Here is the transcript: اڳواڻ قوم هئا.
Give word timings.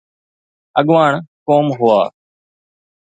اڳواڻ 0.79 1.11
قوم 1.47 1.67
هئا. 1.77 1.99